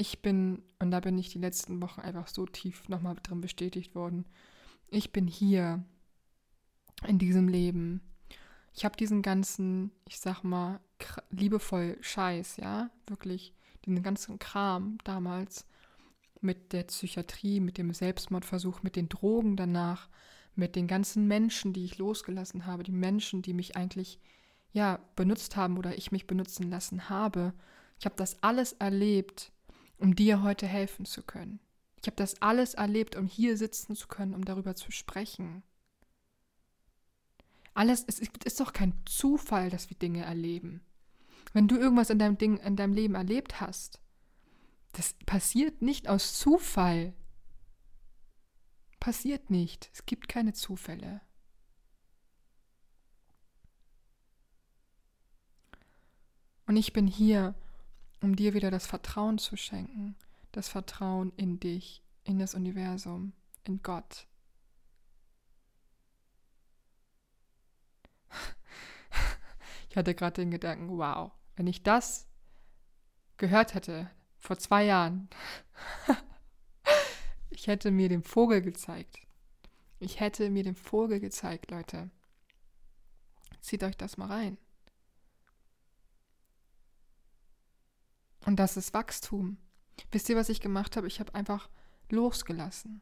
Ich 0.02 0.24
bin, 0.24 0.64
und 0.80 0.90
da 0.90 1.00
bin 1.00 1.18
ich 1.20 1.30
die 1.30 1.38
letzten 1.38 1.80
Wochen 1.80 2.02
einfach 2.02 2.28
so 2.28 2.48
tief 2.48 2.90
nochmal 2.90 3.16
drin 3.22 3.40
bestätigt 3.40 3.94
worden, 3.94 4.26
ich 4.90 5.14
bin 5.14 5.28
hier 5.28 5.84
in 7.08 7.20
diesem 7.20 7.48
Leben. 7.48 8.02
Ich 8.74 8.84
habe 8.84 8.98
diesen 8.98 9.22
ganzen, 9.22 9.92
ich 10.08 10.20
sag 10.20 10.44
mal, 10.44 10.80
liebevoll 11.30 11.98
Scheiß, 12.02 12.58
ja, 12.58 12.90
wirklich, 13.06 13.54
diesen 13.86 14.02
ganzen 14.02 14.40
Kram 14.40 14.98
damals 15.04 15.68
mit 16.42 16.74
der 16.74 16.84
Psychiatrie, 16.84 17.60
mit 17.60 17.78
dem 17.78 17.94
Selbstmordversuch, 17.94 18.82
mit 18.82 18.96
den 18.96 19.08
Drogen 19.08 19.56
danach, 19.56 20.10
mit 20.56 20.76
den 20.76 20.88
ganzen 20.88 21.28
Menschen, 21.28 21.74
die 21.74 21.86
ich 21.86 22.00
losgelassen 22.00 22.66
habe, 22.66 22.82
die 22.82 22.92
Menschen, 22.92 23.44
die 23.44 23.54
mich 23.54 23.78
eigentlich 23.78 24.20
ja 24.74 25.00
benutzt 25.16 25.56
haben 25.56 25.78
oder 25.78 25.96
ich 25.96 26.12
mich 26.12 26.26
benutzen 26.26 26.72
lassen 26.72 27.08
habe. 27.08 27.54
Ich 28.00 28.06
habe 28.06 28.16
das 28.16 28.42
alles 28.42 28.74
erlebt 28.74 29.52
um 30.02 30.16
dir 30.16 30.42
heute 30.42 30.68
helfen 30.68 31.06
zu 31.06 31.24
können. 31.24 31.60
Ich 32.02 32.08
habe 32.08 32.16
das 32.16 32.42
alles 32.42 32.74
erlebt, 32.74 33.16
um 33.16 33.28
hier 33.28 33.56
sitzen 33.58 33.96
zu 33.96 34.08
können, 34.08 34.34
um 34.34 34.44
darüber 34.44 34.76
zu 34.76 34.92
sprechen. 34.92 35.64
Alles, 37.74 38.04
es 38.08 38.20
ist 38.20 38.60
doch 38.60 38.74
kein 38.74 38.94
Zufall, 39.06 39.70
dass 39.70 39.90
wir 39.90 39.98
Dinge 39.98 40.26
erleben. 40.26 40.82
Wenn 41.54 41.68
du 41.68 41.78
irgendwas 41.78 42.10
in 42.10 42.20
deinem, 42.20 42.38
Ding, 42.38 42.58
in 42.58 42.76
deinem 42.76 42.94
Leben 42.94 43.16
erlebt 43.16 43.62
hast, 43.62 44.02
das 44.94 45.14
passiert 45.26 45.82
nicht 45.82 46.10
aus 46.10 46.38
Zufall. 46.38 47.14
Passiert 49.00 49.50
nicht. 49.50 49.90
Es 49.94 50.06
gibt 50.06 50.28
keine 50.28 50.54
Zufälle. 50.54 51.22
Und 56.66 56.78
ich 56.78 56.94
bin 56.94 57.08
hier, 57.08 57.56
um 58.22 58.36
dir 58.36 58.54
wieder 58.54 58.72
das 58.72 58.86
Vertrauen 58.86 59.38
zu 59.38 59.58
schenken, 59.58 60.16
das 60.52 60.70
Vertrauen 60.70 61.34
in 61.36 61.60
dich, 61.60 62.04
in 62.24 62.40
das 62.40 62.56
Universum, 62.56 63.34
in 63.64 63.82
Gott. 63.82 64.28
Ich 69.90 69.98
hatte 69.98 70.16
gerade 70.16 70.42
den 70.42 70.52
Gedanken, 70.52 70.88
wow, 70.98 71.34
wenn 71.58 71.68
ich 71.68 71.84
das 71.84 72.26
gehört 73.36 73.74
hätte 73.74 74.10
vor 74.38 74.58
zwei 74.58 74.86
Jahren, 74.86 75.30
ich 77.50 77.68
hätte 77.68 77.92
mir 77.92 78.08
den 78.08 78.24
Vogel 78.24 78.62
gezeigt. 78.62 79.18
Ich 80.00 80.22
hätte 80.22 80.50
mir 80.50 80.64
den 80.64 80.76
Vogel 80.76 81.20
gezeigt, 81.20 81.72
Leute. 81.72 82.10
Zieht 83.60 83.84
euch 83.84 83.98
das 83.98 84.16
mal 84.16 84.28
rein. 84.28 84.58
Und 88.46 88.58
das 88.58 88.78
ist 88.78 88.94
Wachstum. 88.94 89.58
Wisst 90.12 90.30
ihr, 90.30 90.36
was 90.36 90.50
ich 90.50 90.62
gemacht 90.62 90.98
habe? 90.98 91.08
Ich 91.08 91.20
habe 91.20 91.36
einfach 91.36 91.70
losgelassen. 92.10 93.02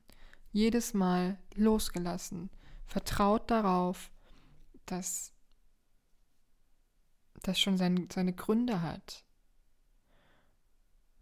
Jedes 0.51 0.93
Mal 0.93 1.37
losgelassen. 1.55 2.49
Vertraut 2.85 3.49
darauf, 3.49 4.11
dass 4.85 5.33
das 7.43 7.59
schon 7.59 7.77
sein, 7.77 8.07
seine 8.11 8.33
Gründe 8.33 8.81
hat. 8.81 9.23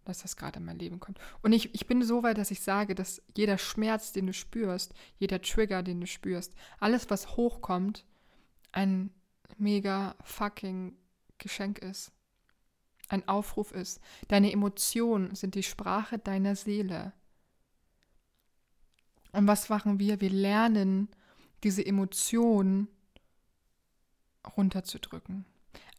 Dass 0.06 0.20
das 0.20 0.38
gerade 0.38 0.60
in 0.60 0.66
mein 0.66 0.80
Leben 0.80 1.00
kommt. 1.00 1.20
Und 1.42 1.52
ich, 1.52 1.76
ich 1.76 1.86
bin 1.86 2.02
so 2.02 2.24
weit, 2.24 2.38
dass 2.38 2.52
ich 2.52 2.62
sage, 2.62 2.96
dass 2.96 3.22
jeder 3.36 3.58
Schmerz, 3.58 4.14
den 4.14 4.28
du 4.28 4.34
spürst, 4.34 4.94
jeder 5.20 5.42
Trigger, 5.42 5.84
den 5.84 6.00
du 6.00 6.08
spürst, 6.08 6.56
alles, 6.80 7.10
was 7.10 7.36
hochkommt, 7.36 8.06
ein 8.72 9.14
mega 9.58 10.16
fucking 10.24 10.98
Geschenk 11.38 11.80
ist 11.80 12.17
ein 13.10 13.28
Aufruf 13.28 13.72
ist. 13.72 14.00
Deine 14.28 14.52
Emotionen 14.52 15.36
sind 15.36 15.56
die 15.56 15.64
Sprache 15.64 16.20
deiner 16.20 16.56
Seele. 16.56 17.14
Und 19.32 19.48
was 19.48 19.70
machen 19.70 20.00
wir? 20.00 20.22
Wir 20.22 20.30
lernen 20.30 21.10
diese 21.64 21.86
Emotionen 21.86 22.88
runterzudrücken. 24.56 25.46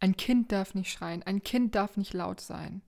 Ein 0.01 0.17
Kind 0.17 0.53
darf 0.53 0.75
nicht 0.75 0.91
schreien, 0.91 1.23
ein 1.23 1.43
Kind 1.43 1.75
darf 1.75 1.97
nicht 1.97 2.15
laut 2.15 2.41
sein. 2.41 2.83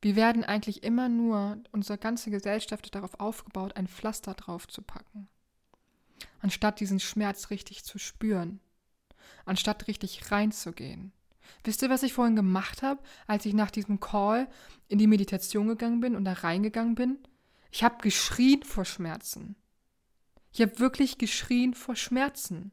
Wir 0.00 0.16
werden 0.16 0.44
eigentlich 0.44 0.82
immer 0.82 1.08
nur, 1.08 1.58
unsere 1.70 1.98
ganze 1.98 2.30
Gesellschaft 2.30 2.94
darauf 2.94 3.20
aufgebaut, 3.20 3.76
ein 3.76 3.86
Pflaster 3.86 4.34
drauf 4.34 4.66
zu 4.66 4.82
packen. 4.82 5.28
Anstatt 6.40 6.80
diesen 6.80 6.98
Schmerz 6.98 7.50
richtig 7.50 7.84
zu 7.84 7.98
spüren. 7.98 8.60
Anstatt 9.44 9.86
richtig 9.86 10.30
reinzugehen. 10.30 11.12
Wisst 11.64 11.82
ihr, 11.82 11.90
was 11.90 12.02
ich 12.02 12.12
vorhin 12.12 12.36
gemacht 12.36 12.82
habe, 12.82 13.02
als 13.26 13.46
ich 13.46 13.54
nach 13.54 13.70
diesem 13.70 14.00
Call 14.00 14.48
in 14.88 14.98
die 14.98 15.06
Meditation 15.06 15.68
gegangen 15.68 16.00
bin 16.00 16.16
und 16.16 16.24
da 16.24 16.32
reingegangen 16.32 16.94
bin? 16.94 17.18
Ich 17.70 17.82
habe 17.82 18.02
geschrien 18.02 18.62
vor 18.62 18.84
Schmerzen. 18.84 19.56
Ich 20.52 20.60
habe 20.60 20.78
wirklich 20.78 21.18
geschrien 21.18 21.74
vor 21.74 21.96
Schmerzen. 21.96 22.72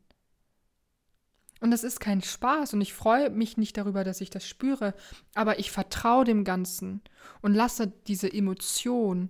Und 1.61 1.71
das 1.71 1.83
ist 1.83 1.99
kein 1.99 2.21
Spaß 2.21 2.73
und 2.73 2.81
ich 2.81 2.93
freue 2.93 3.29
mich 3.29 3.57
nicht 3.57 3.75
darüber, 3.77 4.03
dass 4.03 4.21
ich 4.21 4.29
das 4.29 4.47
spüre, 4.47 4.93
aber 5.35 5.59
ich 5.59 5.71
vertraue 5.71 6.23
dem 6.23 6.43
Ganzen 6.43 7.01
und 7.41 7.53
lasse 7.53 7.91
diese 8.07 8.31
Emotion 8.31 9.29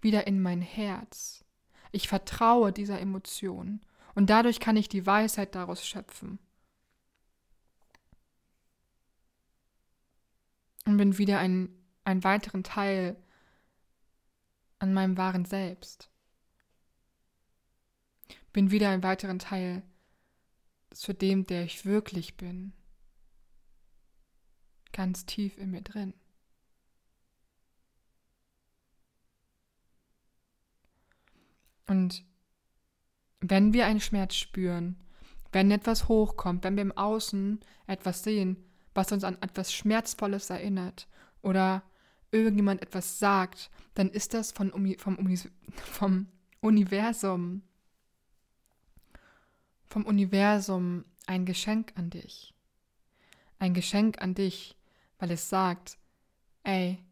wieder 0.00 0.26
in 0.26 0.40
mein 0.40 0.60
Herz. 0.60 1.44
Ich 1.92 2.08
vertraue 2.08 2.72
dieser 2.72 3.00
Emotion 3.00 3.80
und 4.14 4.28
dadurch 4.28 4.58
kann 4.58 4.76
ich 4.76 4.88
die 4.88 5.06
Weisheit 5.06 5.54
daraus 5.54 5.86
schöpfen. 5.86 6.38
Und 10.88 10.96
bin 10.96 11.18
wieder 11.18 11.38
ein, 11.38 11.68
ein 12.04 12.24
weiteren 12.24 12.64
Teil 12.64 13.22
an 14.78 14.94
meinem 14.94 15.18
wahren 15.18 15.44
Selbst. 15.44 16.10
Bin 18.54 18.70
wieder 18.70 18.88
ein 18.88 19.02
weiteren 19.02 19.38
Teil 19.38 19.82
zu 20.88 21.12
dem, 21.12 21.44
der 21.44 21.64
ich 21.64 21.84
wirklich 21.84 22.38
bin. 22.38 22.72
Ganz 24.92 25.26
tief 25.26 25.58
in 25.58 25.72
mir 25.72 25.82
drin. 25.82 26.14
Und 31.86 32.24
wenn 33.40 33.74
wir 33.74 33.84
einen 33.84 34.00
Schmerz 34.00 34.36
spüren, 34.36 34.96
wenn 35.52 35.70
etwas 35.70 36.08
hochkommt, 36.08 36.64
wenn 36.64 36.76
wir 36.76 36.82
im 36.82 36.96
Außen 36.96 37.60
etwas 37.86 38.24
sehen, 38.24 38.67
was 38.98 39.12
uns 39.12 39.24
an 39.24 39.38
etwas 39.40 39.72
Schmerzvolles 39.72 40.50
erinnert 40.50 41.08
oder 41.40 41.82
irgendjemand 42.30 42.82
etwas 42.82 43.18
sagt, 43.18 43.70
dann 43.94 44.10
ist 44.10 44.34
das 44.34 44.52
von, 44.52 44.70
vom, 44.98 45.38
vom 45.74 46.26
Universum 46.60 47.62
vom 49.88 50.04
Universum 50.04 51.04
ein 51.26 51.46
Geschenk 51.46 51.92
an 51.96 52.10
dich. 52.10 52.54
Ein 53.58 53.74
Geschenk 53.74 54.20
an 54.20 54.34
dich, 54.34 54.76
weil 55.18 55.30
es 55.30 55.48
sagt, 55.48 55.98
ey, 56.62 57.02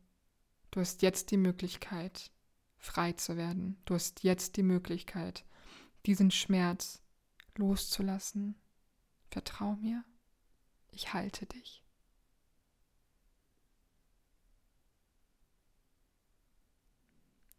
du 0.71 0.81
hast 0.81 1.03
jetzt 1.03 1.31
die 1.31 1.39
Möglichkeit, 1.39 2.31
frei 2.77 3.13
zu 3.13 3.37
werden. 3.37 3.79
Du 3.85 3.95
hast 3.95 4.23
jetzt 4.23 4.57
die 4.57 4.63
Möglichkeit, 4.63 5.45
diesen 6.05 6.31
Schmerz 6.31 7.01
loszulassen. 7.57 8.55
Vertrau 9.31 9.77
mir, 9.77 10.05
ich 10.97 11.13
halte 11.13 11.45
dich. 11.47 11.85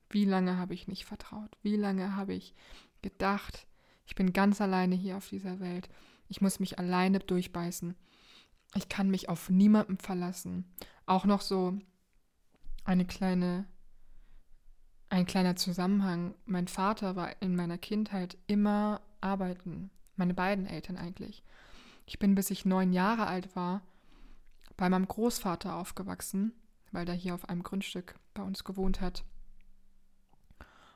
Wie 0.10 0.26
lange 0.26 0.58
habe 0.58 0.74
ich 0.74 0.88
nicht 0.88 1.06
vertraut? 1.06 1.56
Wie 1.62 1.76
lange 1.76 2.16
habe 2.16 2.34
ich 2.34 2.56
gedacht, 3.04 3.68
ich 4.08 4.16
bin 4.16 4.34
ganz 4.34 4.60
alleine 4.60 4.96
hier 4.96 5.18
auf 5.18 5.30
dieser 5.30 5.60
Welt. 5.60 5.90
Ich 6.30 6.42
muss 6.42 6.60
mich 6.60 6.80
alleine 6.80 7.20
durchbeißen. 7.20 7.96
Ich 8.74 8.90
kann 8.90 9.10
mich 9.10 9.30
auf 9.30 9.50
niemanden 9.50 9.98
verlassen. 9.98 10.66
Auch 11.06 11.26
noch 11.26 11.42
so 11.42 11.78
eine 12.86 13.06
kleine, 13.06 13.66
ein 15.10 15.28
kleiner 15.28 15.56
Zusammenhang. 15.56 16.34
Mein 16.46 16.68
Vater 16.68 17.16
war 17.16 17.40
in 17.42 17.56
meiner 17.56 17.78
Kindheit 17.78 18.38
immer 18.48 19.02
arbeiten. 19.22 19.92
Meine 20.16 20.34
beiden 20.34 20.66
Eltern 20.66 20.98
eigentlich. 20.98 21.44
Ich 22.08 22.20
bin, 22.20 22.36
bis 22.36 22.50
ich 22.50 22.66
neun 22.66 22.94
Jahre 22.94 23.28
alt 23.28 23.56
war, 23.56 23.82
bei 24.78 24.90
meinem 24.90 25.08
Großvater 25.08 25.76
aufgewachsen, 25.76 26.54
weil 26.92 27.06
der 27.06 27.16
hier 27.16 27.36
auf 27.36 27.50
einem 27.50 27.64
Grundstück 27.64 28.16
bei 28.34 28.42
uns 28.42 28.64
gewohnt 28.64 29.02
hat. 29.02 29.26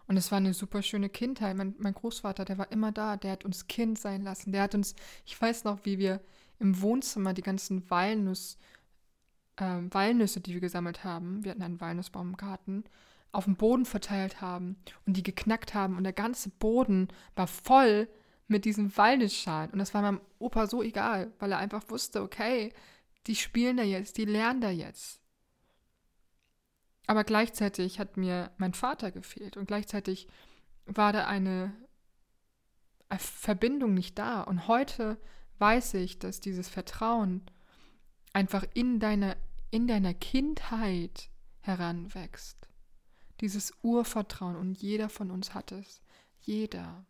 Und 0.08 0.16
es 0.16 0.32
war 0.32 0.38
eine 0.38 0.54
super 0.54 0.82
schöne 0.82 1.10
Kindheit. 1.10 1.56
Mein, 1.58 1.76
mein, 1.80 1.94
Großvater, 1.94 2.46
der 2.46 2.58
war 2.58 2.72
immer 2.72 2.94
da, 2.94 3.18
der 3.18 3.34
hat 3.34 3.46
uns 3.46 3.68
Kind 3.68 4.00
sein 4.00 4.24
lassen. 4.24 4.54
Der 4.54 4.64
hat 4.64 4.74
uns, 4.74 4.96
ich 5.26 5.40
weiß 5.40 5.66
noch, 5.66 5.80
wie 5.84 6.00
wir 6.00 6.22
im 6.60 6.82
Wohnzimmer 6.82 7.34
die 7.34 7.42
ganzen 7.42 7.90
Walnuss, 7.90 8.58
äh, 9.58 9.80
Walnüsse, 9.90 10.40
die 10.40 10.54
wir 10.54 10.62
gesammelt 10.62 11.04
haben, 11.04 11.44
wir 11.44 11.52
hatten 11.52 11.62
einen 11.62 11.82
Walnussbaum 11.82 12.30
im 12.30 12.38
Garten, 12.38 12.86
auf 13.34 13.46
dem 13.46 13.58
Boden 13.58 13.86
verteilt 13.86 14.40
haben 14.40 14.78
und 15.06 15.18
die 15.18 15.24
geknackt 15.24 15.74
haben. 15.74 15.98
Und 15.98 16.06
der 16.06 16.14
ganze 16.14 16.50
Boden 16.50 17.10
war 17.36 17.48
voll 17.48 18.08
mit 18.52 18.66
diesen 18.66 18.96
Walnussschalen. 18.96 19.72
Und 19.72 19.80
das 19.80 19.94
war 19.94 20.02
meinem 20.02 20.22
Opa 20.38 20.68
so 20.68 20.84
egal, 20.84 21.34
weil 21.40 21.52
er 21.52 21.58
einfach 21.58 21.90
wusste, 21.90 22.22
okay, 22.22 22.74
die 23.28 23.36
spielen 23.36 23.78
da 23.78 23.84
jetzt, 23.84 24.18
die 24.18 24.26
lernen 24.26 24.62
da 24.62 24.70
jetzt. 24.70 25.22
Aber 27.08 27.24
gleichzeitig 27.24 28.00
hat 28.00 28.18
mir 28.18 28.52
mein 28.58 28.74
Vater 28.74 29.12
gefehlt 29.12 29.58
und 29.58 29.68
gleichzeitig 29.68 30.28
war 30.86 31.14
da 31.14 31.26
eine 31.26 31.74
Verbindung 33.18 33.94
nicht 33.94 34.20
da. 34.20 34.42
Und 34.42 34.68
heute 34.68 35.18
weiß 35.60 35.96
ich, 35.96 36.20
dass 36.20 36.40
dieses 36.40 36.70
Vertrauen 36.70 37.44
einfach 38.34 38.66
in 38.74 39.00
deiner, 39.00 39.36
in 39.72 39.88
deiner 39.88 40.14
Kindheit 40.14 41.30
heranwächst. 41.62 42.70
Dieses 43.40 43.74
Urvertrauen 43.82 44.56
und 44.56 44.82
jeder 44.82 45.10
von 45.10 45.32
uns 45.32 45.54
hat 45.54 45.72
es. 45.72 46.02
Jeder. 46.40 47.06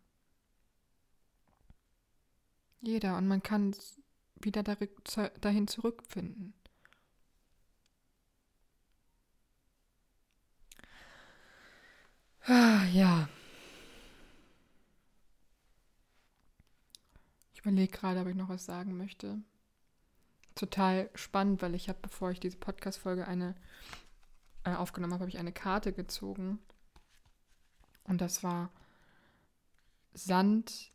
Jeder. 2.82 3.16
Und 3.16 3.28
man 3.28 3.42
kann 3.42 3.74
wieder 4.34 4.62
dahin 4.64 5.68
zurückfinden. 5.68 6.52
Ah, 12.44 12.84
ja. 12.92 13.28
Ich 17.54 17.60
überlege 17.60 17.92
gerade, 17.92 18.20
ob 18.20 18.26
ich 18.26 18.34
noch 18.34 18.48
was 18.48 18.64
sagen 18.64 18.96
möchte. 18.96 19.40
Total 20.56 21.08
spannend, 21.14 21.62
weil 21.62 21.76
ich 21.76 21.88
habe, 21.88 22.00
bevor 22.02 22.32
ich 22.32 22.40
diese 22.40 22.56
Podcast-Folge 22.56 23.24
äh, 24.64 24.74
aufgenommen 24.74 25.12
habe, 25.12 25.22
habe 25.22 25.30
ich 25.30 25.38
eine 25.38 25.52
Karte 25.52 25.92
gezogen. 25.92 26.58
Und 28.04 28.20
das 28.20 28.42
war 28.42 28.70
Sand 30.14 30.90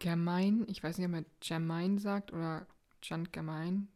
Germain. 0.00 0.66
Ich 0.68 0.82
weiß 0.82 0.98
nicht, 0.98 1.06
ob 1.06 1.12
man 1.12 1.26
Germain 1.38 1.98
sagt 1.98 2.32
oder 2.32 2.66
Jand 3.02 3.32
Germain. 3.32 3.86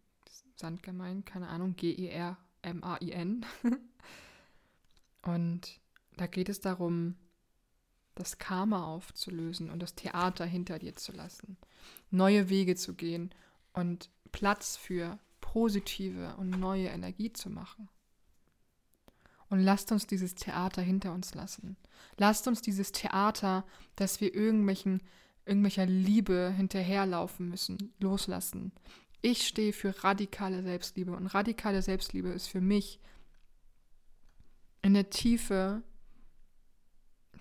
Sand 0.55 0.85
Germain, 0.85 1.25
keine 1.25 1.49
Ahnung. 1.49 1.75
G-E-R-M-A-I-N. 1.75 3.45
Und 5.23 5.81
da 6.17 6.27
geht 6.29 6.49
es 6.49 6.61
darum, 6.61 7.17
das 8.15 8.39
Karma 8.39 8.85
aufzulösen 8.85 9.71
und 9.71 9.81
das 9.81 9.97
Theater 9.97 10.45
hinter 10.45 10.79
dir 10.79 10.95
zu 10.95 11.11
lassen, 11.11 11.57
neue 12.11 12.49
Wege 12.49 12.77
zu 12.77 12.95
gehen 12.95 13.35
und 13.73 14.09
Platz 14.31 14.77
für 14.77 15.19
positive 15.41 16.37
und 16.37 16.51
neue 16.51 16.89
Energie 16.89 17.33
zu 17.33 17.51
machen. 17.51 17.89
Und 19.49 19.61
lasst 19.61 19.93
uns 19.93 20.07
dieses 20.07 20.35
Theater 20.35 20.83
hinter 20.83 21.13
uns 21.13 21.35
lassen. 21.35 21.77
Lasst 22.17 22.49
uns 22.49 22.63
dieses 22.63 22.93
Theater, 22.93 23.65
dass 23.97 24.21
wir 24.21 24.35
irgendwelchen, 24.35 25.03
irgendwelcher 25.47 25.87
Liebe 25.87 26.53
hinterherlaufen 26.57 27.49
müssen, 27.49 27.93
loslassen. 27.99 28.73
Ich 29.21 29.47
stehe 29.47 29.73
für 29.73 30.05
radikale 30.05 30.63
Selbstliebe 30.63 31.13
und 31.13 31.27
radikale 31.29 31.83
Selbstliebe 31.83 32.29
ist 32.29 32.47
für 32.47 32.61
mich 32.61 33.01
in 34.83 34.95
der 34.95 35.11
Tiefe 35.11 35.83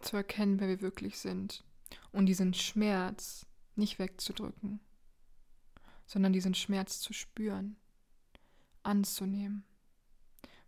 zu 0.01 0.15
erkennen, 0.15 0.59
wer 0.59 0.67
wir 0.67 0.81
wirklich 0.81 1.19
sind 1.19 1.63
und 2.11 2.25
diesen 2.25 2.53
Schmerz 2.53 3.45
nicht 3.75 3.99
wegzudrücken, 3.99 4.79
sondern 6.05 6.33
diesen 6.33 6.53
Schmerz 6.53 6.99
zu 6.99 7.13
spüren, 7.13 7.75
anzunehmen. 8.83 9.65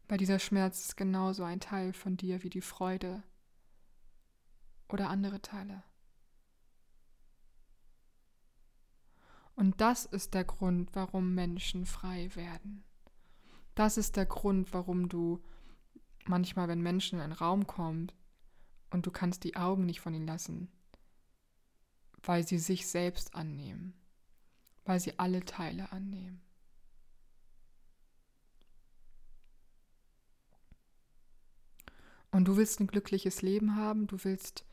Weil 0.08 0.18
dieser 0.18 0.40
Schmerz 0.40 0.82
ist 0.82 0.98
genauso 0.98 1.44
ein 1.44 1.60
Teil 1.60 1.94
von 1.94 2.18
dir 2.18 2.44
wie 2.44 2.50
die 2.50 2.62
Freude 2.62 3.24
oder 4.90 5.10
andere 5.10 5.42
Teile. 5.42 5.84
Und 9.56 9.80
das 9.82 10.06
ist 10.06 10.34
der 10.34 10.44
Grund, 10.44 10.90
warum 10.94 11.34
Menschen 11.34 11.86
frei 11.86 12.30
werden. 12.36 12.84
Das 13.74 13.98
ist 13.98 14.16
der 14.16 14.26
Grund, 14.26 14.74
warum 14.74 15.10
du 15.10 15.42
manchmal, 16.26 16.68
wenn 16.68 16.82
Menschen 16.82 17.20
in 17.20 17.24
einen 17.24 17.34
Raum 17.34 17.68
kommen, 17.68 18.12
und 18.92 19.06
du 19.06 19.12
kannst 19.12 19.44
die 19.44 19.56
Augen 19.56 19.86
nicht 19.86 20.00
von 20.00 20.14
ihnen 20.14 20.28
lassen, 20.28 20.70
weil 22.24 22.48
sie 22.48 22.60
sich 22.60 22.88
selbst 22.88 23.36
annehmen. 23.36 23.94
weil 24.86 25.00
sie 25.00 25.18
alle 25.20 25.44
Teile 25.44 25.92
annehmen. 25.92 26.42
Und 32.32 32.46
du 32.46 32.58
willst 32.58 32.80
ein 32.80 32.88
glückliches 32.88 33.42
Leben 33.42 33.76
haben, 33.76 34.08
du 34.08 34.24
willst, 34.24 34.66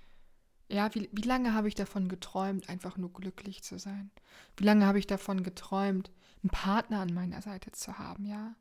ja, 0.73 0.95
wie, 0.95 1.09
wie 1.13 1.23
lange 1.23 1.53
habe 1.55 1.69
ich 1.69 1.75
davon 1.75 2.09
geträumt, 2.09 2.69
einfach 2.69 2.97
nur 2.97 3.13
glücklich 3.13 3.63
zu 3.63 3.79
sein? 3.79 4.11
Wie 4.57 4.65
lange 4.65 4.87
habe 4.87 4.99
ich 4.99 5.07
davon 5.07 5.43
geträumt, 5.43 6.11
einen 6.43 6.51
Partner 6.51 7.01
an 7.01 7.13
meiner 7.13 7.43
Seite 7.43 7.73
zu 7.73 7.99
haben, 7.99 8.27
ja? 8.27 8.57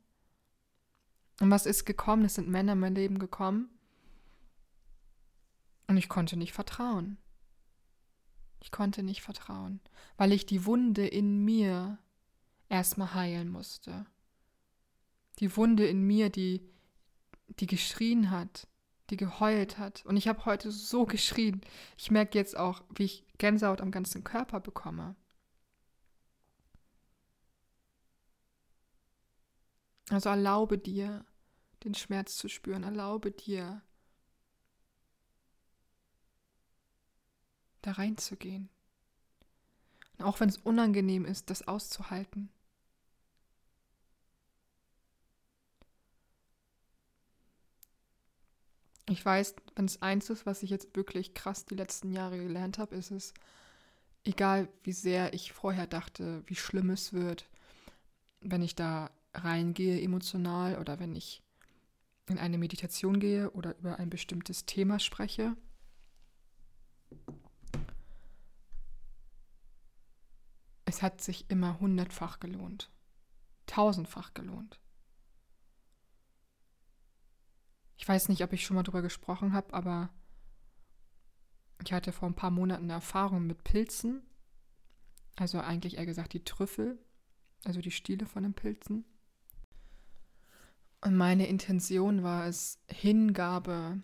Und 1.40 1.50
was 1.50 1.66
ist 1.66 1.86
gekommen? 1.86 2.26
Es 2.26 2.34
sind 2.34 2.48
Männer 2.48 2.74
in 2.74 2.80
mein 2.80 2.94
Leben 2.94 3.18
gekommen. 3.18 3.70
Und 5.88 5.96
ich 5.96 6.08
konnte 6.08 6.36
nicht 6.36 6.52
vertrauen. 6.52 7.16
Ich 8.60 8.70
konnte 8.70 9.02
nicht 9.02 9.22
vertrauen, 9.22 9.80
weil 10.16 10.32
ich 10.32 10.46
die 10.46 10.66
Wunde 10.66 11.06
in 11.06 11.44
mir 11.44 11.98
erstmal 12.68 13.14
heilen 13.14 13.48
musste. 13.48 14.06
Die 15.40 15.56
Wunde 15.56 15.86
in 15.86 16.06
mir, 16.06 16.30
die, 16.30 16.62
die 17.48 17.66
geschrien 17.66 18.30
hat, 18.30 18.68
die 19.12 19.16
geheult 19.18 19.78
hat. 19.78 20.04
Und 20.06 20.16
ich 20.16 20.26
habe 20.26 20.44
heute 20.46 20.72
so 20.72 21.04
geschrien. 21.04 21.60
Ich 21.98 22.10
merke 22.10 22.38
jetzt 22.38 22.56
auch, 22.56 22.82
wie 22.94 23.04
ich 23.04 23.24
Gänsehaut 23.38 23.80
am 23.82 23.90
ganzen 23.90 24.24
Körper 24.24 24.58
bekomme. 24.58 25.14
Also 30.08 30.30
erlaube 30.30 30.78
dir, 30.78 31.24
den 31.84 31.94
Schmerz 31.94 32.36
zu 32.36 32.48
spüren. 32.48 32.84
Erlaube 32.84 33.30
dir, 33.30 33.82
da 37.82 37.92
reinzugehen. 37.92 38.70
Und 40.16 40.24
auch 40.24 40.40
wenn 40.40 40.48
es 40.48 40.56
unangenehm 40.56 41.26
ist, 41.26 41.50
das 41.50 41.68
auszuhalten. 41.68 42.50
Ich 49.12 49.26
weiß, 49.26 49.56
wenn 49.76 49.84
es 49.84 50.00
eins 50.00 50.30
ist, 50.30 50.46
was 50.46 50.62
ich 50.62 50.70
jetzt 50.70 50.96
wirklich 50.96 51.34
krass 51.34 51.66
die 51.66 51.74
letzten 51.74 52.12
Jahre 52.12 52.38
gelernt 52.38 52.78
habe, 52.78 52.96
ist 52.96 53.10
es, 53.10 53.34
egal 54.24 54.68
wie 54.84 54.94
sehr 54.94 55.34
ich 55.34 55.52
vorher 55.52 55.86
dachte, 55.86 56.42
wie 56.46 56.54
schlimm 56.54 56.88
es 56.88 57.12
wird, 57.12 57.46
wenn 58.40 58.62
ich 58.62 58.74
da 58.74 59.10
reingehe 59.34 60.00
emotional 60.00 60.78
oder 60.78 60.98
wenn 60.98 61.14
ich 61.14 61.42
in 62.26 62.38
eine 62.38 62.56
Meditation 62.56 63.20
gehe 63.20 63.50
oder 63.50 63.76
über 63.76 63.98
ein 63.98 64.08
bestimmtes 64.08 64.64
Thema 64.64 64.98
spreche. 64.98 65.58
Es 70.86 71.02
hat 71.02 71.20
sich 71.20 71.50
immer 71.50 71.78
hundertfach 71.80 72.40
gelohnt, 72.40 72.90
tausendfach 73.66 74.32
gelohnt. 74.32 74.81
Ich 78.02 78.08
weiß 78.08 78.30
nicht, 78.30 78.42
ob 78.42 78.52
ich 78.52 78.66
schon 78.66 78.74
mal 78.74 78.82
drüber 78.82 79.00
gesprochen 79.00 79.52
habe, 79.52 79.72
aber 79.72 80.10
ich 81.84 81.92
hatte 81.92 82.10
vor 82.10 82.28
ein 82.28 82.34
paar 82.34 82.50
Monaten 82.50 82.90
Erfahrung 82.90 83.46
mit 83.46 83.62
Pilzen. 83.62 84.22
Also 85.36 85.60
eigentlich 85.60 85.98
eher 85.98 86.04
gesagt 86.04 86.32
die 86.32 86.42
Trüffel, 86.42 86.98
also 87.62 87.80
die 87.80 87.92
Stiele 87.92 88.26
von 88.26 88.42
den 88.42 88.54
Pilzen. 88.54 89.04
Und 91.00 91.14
meine 91.14 91.46
Intention 91.46 92.24
war 92.24 92.48
es, 92.48 92.82
Hingabe 92.88 94.02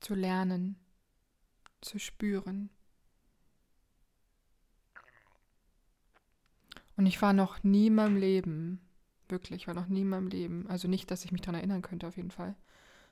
zu 0.00 0.16
lernen, 0.16 0.74
zu 1.82 2.00
spüren. 2.00 2.68
Und 6.96 7.06
ich 7.06 7.22
war 7.22 7.32
noch 7.32 7.62
nie 7.62 7.86
in 7.86 7.94
meinem 7.94 8.16
Leben 8.16 8.83
Wirklich, 9.28 9.66
war 9.66 9.74
noch 9.74 9.88
nie 9.88 10.02
in 10.02 10.08
meinem 10.08 10.28
Leben. 10.28 10.66
Also 10.68 10.88
nicht, 10.88 11.10
dass 11.10 11.24
ich 11.24 11.32
mich 11.32 11.40
daran 11.40 11.56
erinnern 11.56 11.82
könnte, 11.82 12.06
auf 12.06 12.16
jeden 12.16 12.30
Fall. 12.30 12.56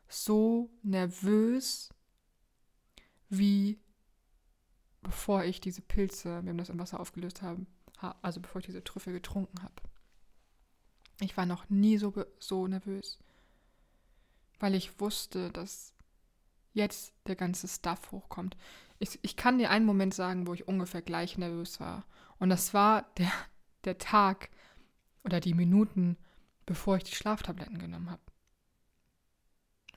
So 0.08 0.70
nervös 0.82 1.90
wie 3.28 3.80
bevor 5.02 5.44
ich 5.44 5.60
diese 5.60 5.82
Pilze, 5.82 6.42
wir 6.42 6.50
haben 6.50 6.58
das 6.58 6.68
im 6.68 6.78
Wasser 6.78 7.00
aufgelöst 7.00 7.42
haben, 7.42 7.66
also 8.22 8.40
bevor 8.40 8.60
ich 8.60 8.66
diese 8.66 8.84
Trüffel 8.84 9.12
getrunken 9.12 9.62
habe. 9.62 9.74
Ich 11.20 11.36
war 11.36 11.46
noch 11.46 11.68
nie 11.68 11.98
so, 11.98 12.12
so 12.38 12.66
nervös, 12.66 13.18
weil 14.58 14.74
ich 14.74 15.00
wusste, 15.00 15.50
dass 15.50 15.94
jetzt 16.72 17.14
der 17.26 17.36
ganze 17.36 17.68
Stuff 17.68 18.12
hochkommt. 18.12 18.56
Ich, 18.98 19.18
ich 19.22 19.36
kann 19.36 19.58
dir 19.58 19.70
einen 19.70 19.86
Moment 19.86 20.14
sagen, 20.14 20.46
wo 20.46 20.54
ich 20.54 20.68
ungefähr 20.68 21.02
gleich 21.02 21.36
nervös 21.36 21.80
war. 21.80 22.06
Und 22.38 22.48
das 22.48 22.72
war 22.72 23.02
der, 23.18 23.30
der 23.84 23.98
Tag, 23.98 24.50
oder 25.24 25.40
die 25.40 25.54
Minuten, 25.54 26.16
bevor 26.66 26.96
ich 26.96 27.04
die 27.04 27.14
Schlaftabletten 27.14 27.78
genommen 27.78 28.10
habe. 28.10 28.22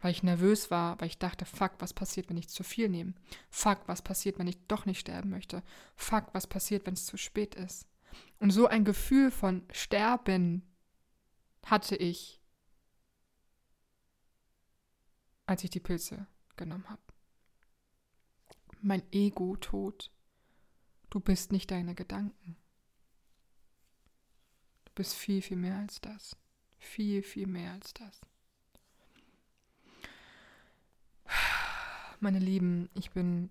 Weil 0.02 0.12
ich 0.12 0.24
nervös 0.24 0.70
war, 0.70 1.00
weil 1.00 1.08
ich 1.08 1.18
dachte, 1.18 1.46
fuck, 1.46 1.74
was 1.80 1.94
passiert, 1.94 2.30
wenn 2.30 2.38
ich 2.38 2.50
zu 2.50 2.64
viel 2.64 2.90
nehme? 2.90 3.14
Fuck, 3.50 3.88
was 3.88 4.02
passiert, 4.02 4.38
wenn 4.38 4.48
ich 4.48 4.60
doch 4.68 4.86
nicht 4.86 5.00
sterben 5.00 5.30
möchte? 5.30 5.64
Fuck, 5.96 6.34
was 6.34 6.48
passiert, 6.48 6.86
wenn 6.86 6.94
es 6.94 7.06
zu 7.06 7.18
spät 7.18 7.56
ist? 7.56 7.88
Und 8.40 8.52
so 8.52 8.68
ein 8.68 8.86
Gefühl 8.86 9.32
von 9.32 9.64
Sterben 9.72 10.62
hatte 11.66 11.96
ich, 11.96 12.42
als 15.48 15.64
ich 15.64 15.70
die 15.70 15.80
Pilze 15.80 16.28
genommen 16.56 16.90
habe. 16.90 17.02
Mein 18.82 19.04
Ego 19.12 19.56
tot. 19.58 20.12
Du 21.10 21.20
bist 21.20 21.52
nicht 21.52 21.72
deine 21.72 21.96
Gedanken 21.96 22.58
bist 24.96 25.14
viel, 25.14 25.42
viel 25.42 25.58
mehr 25.58 25.78
als 25.78 26.02
das. 26.02 26.36
Viel, 26.80 27.22
viel 27.22 27.48
mehr 27.48 27.74
als 27.74 27.94
das. 27.94 28.22
Meine 32.20 32.40
Lieben, 32.40 32.90
ich 32.94 33.12
bin 33.12 33.50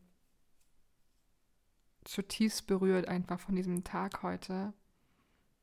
zutiefst 2.05 2.67
berührt 2.67 3.09
einfach 3.09 3.41
von 3.41 3.57
diesem 3.57 3.85
Tag 3.85 4.23
heute. 4.23 4.73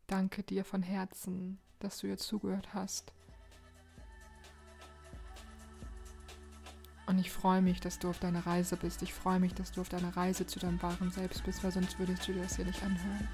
Danke 0.08 0.44
dir 0.44 0.66
von 0.66 0.84
Herzen, 0.84 1.60
dass 1.80 2.00
du 2.00 2.08
jetzt 2.08 2.24
zugehört 2.24 2.74
hast. 2.74 3.14
Und 7.08 7.20
ich 7.20 7.32
freue 7.32 7.62
mich, 7.62 7.80
dass 7.80 8.00
du 8.00 8.10
auf 8.10 8.20
deiner 8.20 8.46
Reise 8.46 8.78
bist. 8.78 9.02
Ich 9.02 9.14
freue 9.14 9.40
mich, 9.40 9.54
dass 9.54 9.72
du 9.72 9.82
auf 9.82 9.90
deiner 9.90 10.16
Reise 10.16 10.46
zu 10.46 10.60
deinem 10.60 10.82
wahren 10.82 11.12
Selbst 11.12 11.44
bist, 11.44 11.64
weil 11.64 11.72
sonst 11.72 12.00
würdest 12.00 12.28
du 12.28 12.34
dir 12.34 12.44
das 12.44 12.56
hier 12.56 12.66
nicht 12.66 12.82
anhören. 12.84 13.28